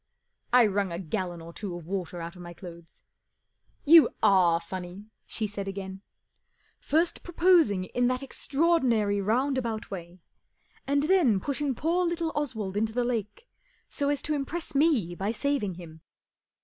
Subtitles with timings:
[0.51, 3.03] I wrung a gallon or two of water out of my clothes."
[3.93, 6.01] You are funny 1" she said again,"
[6.79, 10.19] First proposing in that extraordinary roundabout way,
[10.87, 13.47] and then pushing poor little Oswald into the lake
[13.89, 16.01] so as to impress me by saving him."